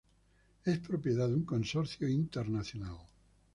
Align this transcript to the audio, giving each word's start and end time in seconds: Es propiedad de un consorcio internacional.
Es 0.65 0.79
propiedad 0.79 1.27
de 1.27 1.35
un 1.35 1.45
consorcio 1.45 2.07
internacional. 2.09 2.97